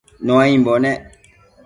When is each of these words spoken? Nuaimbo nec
Nuaimbo 0.25 0.73
nec 0.83 0.99